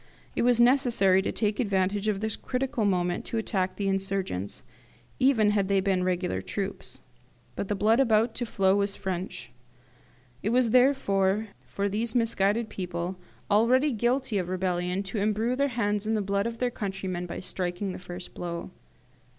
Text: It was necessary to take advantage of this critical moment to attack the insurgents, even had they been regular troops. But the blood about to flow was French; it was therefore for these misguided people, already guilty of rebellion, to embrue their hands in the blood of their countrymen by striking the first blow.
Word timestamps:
It 0.35 0.41
was 0.41 0.59
necessary 0.59 1.21
to 1.21 1.31
take 1.31 1.59
advantage 1.59 2.07
of 2.07 2.21
this 2.21 2.35
critical 2.35 2.85
moment 2.85 3.23
to 3.25 3.37
attack 3.37 3.75
the 3.75 3.87
insurgents, 3.87 4.63
even 5.19 5.51
had 5.51 5.67
they 5.67 5.79
been 5.79 6.03
regular 6.03 6.41
troops. 6.41 7.01
But 7.55 7.67
the 7.67 7.75
blood 7.75 7.99
about 7.99 8.33
to 8.33 8.47
flow 8.47 8.75
was 8.77 8.95
French; 8.95 9.51
it 10.41 10.49
was 10.49 10.71
therefore 10.71 11.49
for 11.67 11.87
these 11.87 12.15
misguided 12.15 12.67
people, 12.67 13.19
already 13.51 13.91
guilty 13.91 14.39
of 14.39 14.49
rebellion, 14.49 15.03
to 15.03 15.19
embrue 15.19 15.55
their 15.55 15.67
hands 15.77 16.07
in 16.07 16.15
the 16.15 16.21
blood 16.23 16.47
of 16.47 16.57
their 16.57 16.71
countrymen 16.71 17.27
by 17.27 17.39
striking 17.39 17.91
the 17.91 17.99
first 17.99 18.33
blow. 18.33 18.71